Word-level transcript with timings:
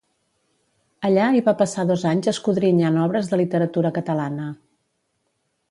Allà 1.09 1.27
hi 1.35 1.43
va 1.49 1.53
passar 1.59 1.85
dos 1.91 2.07
anys 2.13 2.31
escodrinyant 2.33 2.99
obres 3.05 3.31
de 3.35 3.41
literatura 3.43 3.95
catalana. 4.01 4.49